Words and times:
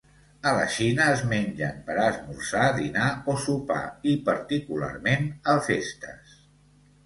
A 0.51 0.51
la 0.59 0.61
Xina, 0.75 1.09
es 1.17 1.21
mengen 1.33 1.75
per 1.89 1.97
a 1.99 2.07
esmorzar, 2.15 2.65
dinar, 2.79 3.11
o 3.35 3.37
sopar, 3.45 3.85
i 4.15 4.17
particularment 4.33 5.33
a 5.55 5.59
festes. 5.71 6.39